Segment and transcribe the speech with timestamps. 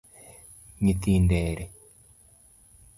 [0.83, 1.65] Nyithindi ere?